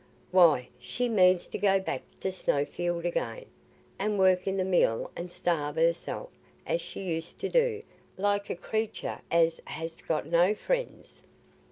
"Why, 0.31 0.69
she 0.79 1.07
means 1.07 1.45
to 1.49 1.59
go 1.59 1.79
back 1.79 2.01
to 2.21 2.31
Snowfield 2.31 3.05
again, 3.05 3.45
and 3.99 4.17
work 4.17 4.47
i' 4.47 4.51
the 4.51 4.63
mill, 4.65 5.11
and 5.15 5.31
starve 5.31 5.75
herself, 5.75 6.31
as 6.65 6.81
she 6.81 7.01
used 7.03 7.37
to 7.41 7.49
do, 7.49 7.83
like 8.17 8.49
a 8.49 8.55
creatur 8.55 9.19
as 9.29 9.61
has 9.67 9.97
got 10.01 10.25
no 10.25 10.55
friends." 10.55 11.21